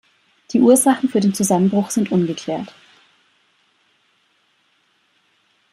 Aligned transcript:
Die 0.51 0.59
Ursachen 0.61 1.09
für 1.09 1.19
den 1.19 1.35
Zusammenbruch 1.35 1.91
sind 1.91 2.11
ungeklärt. 2.11 2.73